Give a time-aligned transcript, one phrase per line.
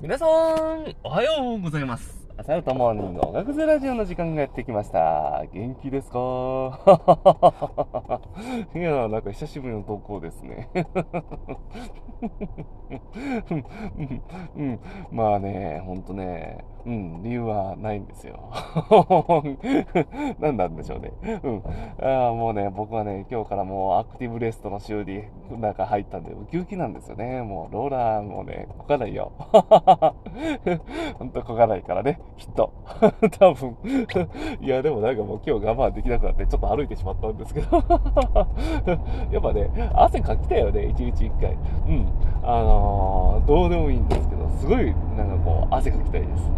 [0.00, 0.28] 皆さん、
[1.02, 2.22] おはようございます。
[2.36, 5.44] 朝よとモーニング音楽ゼラジオの時間がやってきました。
[5.52, 6.18] 元気ですか？
[8.74, 10.68] いや、なんか久しぶりの投稿ですね。
[13.50, 13.64] うん、
[14.56, 14.80] うん、
[15.12, 18.52] まあね、ほんとね、うん、理由はないんですよ。
[20.38, 21.12] 何なんでしょうね。
[21.42, 21.62] うん。
[21.98, 25.24] あ、もうね、僕はね、今日からもうアクティブレストの修理、
[25.58, 27.42] なんか入ったんで、ウキウキなんですよね。
[27.42, 29.32] もうローラーもね、こかないよ。
[31.18, 32.72] ほんとこかないからね、きっと。
[33.38, 33.76] 多分。
[34.60, 37.76] いや、でもなんかもう今日我慢できなくなって、ちょっと歩いてしまったんですけど。
[39.32, 41.56] やっぱね、汗かきたよね、一日一回。
[41.88, 42.06] うん。
[42.42, 46.50] あのー、どうでもいいんですけど、すごい、なんかこう、汗かきたいです。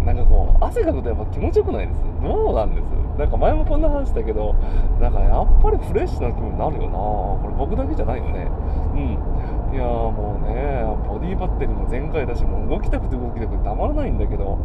[0.00, 0.06] うん。
[0.06, 2.00] なんかこう、汗かくとやっぱ気持ちよくないです。
[2.22, 2.84] どうなんです？
[3.18, 4.54] なんか前もこんな話したけど、
[4.98, 8.48] なんかやっぱりフレッシュな気分になるよなこれ僕だけじゃないよね。
[8.94, 9.74] うん。
[9.74, 14.58] いやーもうね、ボディバッテリーも全開だし、もう動きたくて動きたくてたまらないんだけど、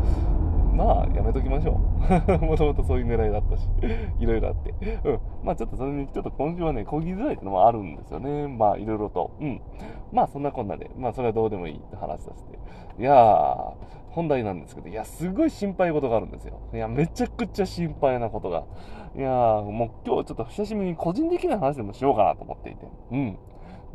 [0.75, 1.79] まあ、やめときましょ
[2.29, 2.37] う。
[2.45, 3.67] もともとそういう狙いだったし、
[4.19, 4.73] いろいろあって。
[5.03, 5.19] うん。
[5.43, 8.47] まあ、ちょっとそれに、ちょっと今週はね、こぎづらいっていうのもあるんですよね。
[8.47, 9.31] まあ、いろいろと。
[9.39, 9.61] うん。
[10.11, 12.59] まあ、そんなこんなで、まあ、それはどうでもいいって話させて。
[12.99, 13.73] いやー、
[14.11, 16.59] 本題なんですけど、いや、すごい心配事があるんですよ。
[16.73, 18.63] いや、めちゃくちゃ心配なことが。
[19.15, 22.87] いやー、もう今日ちょっと久しぶりに個人的な話でもしようかなと思っていて。
[23.11, 23.37] うん。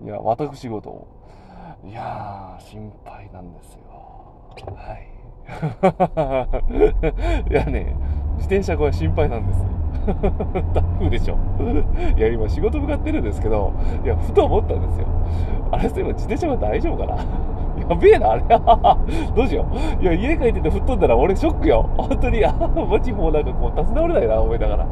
[0.04, 1.06] いや、私事を。
[1.84, 3.80] いやー、心配なんですよ。
[4.74, 5.19] はい。
[7.50, 7.94] いやね、
[8.36, 9.64] 自転車これ心配なんです。
[10.74, 11.36] タフでしょ。
[12.16, 13.72] いや、今仕事向かってるんですけど、
[14.04, 15.06] いや、ふと思ったんですよ。
[15.70, 17.16] あれ、そういえば自転車は大丈夫かな
[17.88, 18.42] やべえな、あれ。
[19.34, 19.64] どうしよ
[20.00, 20.02] う。
[20.02, 21.88] いや、家帰ってて吹っ飛んだら俺ショックよ。
[21.96, 24.86] 本当に、あマジもうなんかこう、立ち直れないな、思いながら。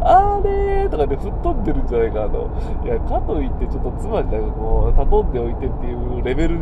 [0.00, 2.48] あれーとかで吹っ飛んでるんじゃないかなと。
[2.84, 6.58] いや、かといってちょっと妻になんかこう、畳んでおいてっていうレベル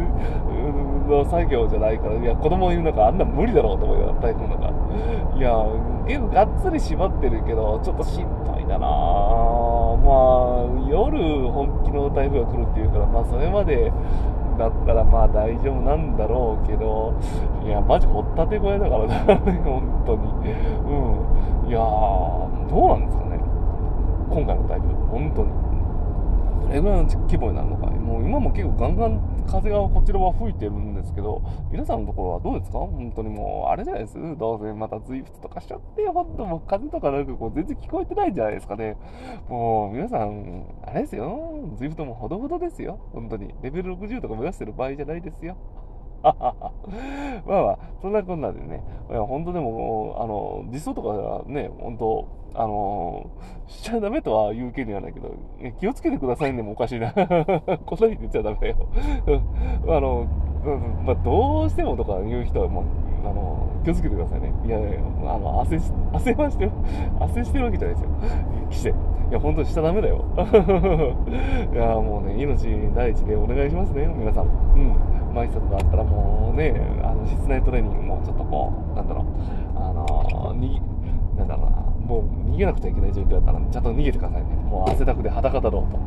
[1.13, 5.37] の作業じゃないから、いや、子供いる中あんな無理だろうと思いながら、台風の中。
[5.37, 5.53] いや、
[6.07, 8.87] 結構がっつり縛ってるけど、ちょっと心配だな
[10.03, 13.93] まあ、夜本気の台風が来るっていうから、まあそれまで、
[14.59, 17.15] だったらまあ大丈夫なんだろうけど、
[17.65, 19.15] いや、マジほったて小屋だからね、
[19.65, 20.23] 本当に。
[21.65, 21.69] うん。
[21.69, 23.41] いや、どうなんですかね。
[24.31, 25.49] 今回の台風、本当に。
[26.69, 27.87] どれぐらいの規模になるのか。
[27.87, 32.79] もう今も結構ガンガン風がこちらは吹いてるんですけど、皆さんのところはどうですか？
[32.79, 34.19] 本当にもう、あれじゃないです？
[34.39, 38.97] どうせまたズイフトとかしちゃって、本当もう風とかなんかこう全然聞こえてないんじゃないですかね。
[39.49, 41.69] もう皆さん、あれですよ。
[41.77, 42.99] ズイフトもほどほどですよ。
[43.13, 43.55] 本当に。
[43.63, 45.57] レベル60とか目指してる場合じゃないですよ。
[47.47, 53.31] まあまあ、そんなこんなでね、いや本当でも、あの、実装とかね、本当、あの、
[53.67, 55.35] しちゃダメとは言うけにはないけど、
[55.81, 57.13] 気をつけてくださいねもおかしいな。
[57.87, 58.77] こんなに言っちゃダメだよ。
[59.89, 60.27] あの、
[61.05, 62.85] まあ、どうしてもとか言う人はもう、
[63.25, 64.53] あの、気をつけてくださいね。
[64.65, 64.89] いやいや
[65.27, 66.73] あの、焦し、焦ましてる、
[67.21, 68.11] 焦してるわけじゃないですよ。
[68.71, 68.89] して。
[68.91, 70.25] いや、本当にしちゃダメだよ。
[71.73, 74.45] いや、もうね、命第一でお願いしますね、皆さん。
[74.45, 75.12] うん。
[75.33, 79.25] マイスタだったらもうね、あの、室内トレーニングもちょっとこう、なんだろう、
[79.77, 80.81] あの、に、
[81.37, 81.77] なんだろうな、
[82.07, 84.55] もう逃げなくちゃいけない状況だったら、ちゃんと逃げてくださいね。
[84.55, 85.99] もう汗だくで裸だろうと。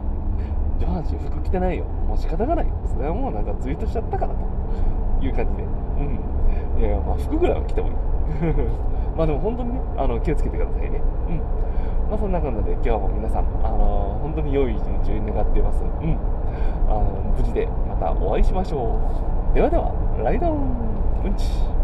[0.79, 1.85] 上半身服着てないよ。
[1.85, 2.73] もう仕方がないよ。
[2.85, 5.63] それはもうなんかツイートしちゃったからという感じで。
[5.63, 5.67] う
[6.77, 6.79] ん。
[6.79, 7.93] いやいや、まあ服ぐらいは着てもいい。
[9.17, 11.01] まあでも本当にね、あの、気をつけてくださいね。
[11.29, 11.41] うん。
[12.09, 15.81] まあそんな感じで今日も皆さん、あの本当に良い一日を願っています。
[15.83, 16.17] うん。
[16.87, 18.99] あの無事でまたお会いしましょ
[19.51, 19.55] う。
[19.55, 19.91] ではでは、
[20.23, 21.74] ライドンうんち。